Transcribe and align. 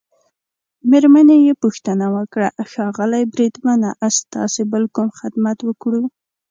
مېرمنې 0.89 1.37
يې 1.45 1.53
پوښتنه 1.63 2.05
وکړه: 2.15 2.47
ښاغلی 2.71 3.23
بریدمنه، 3.33 3.89
ستاسي 4.17 4.63
بل 4.71 4.83
کوم 4.95 5.09
خدمت 5.19 5.57
وکړو؟ 5.63 6.01